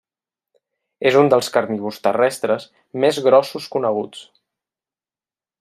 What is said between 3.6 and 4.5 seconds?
coneguts.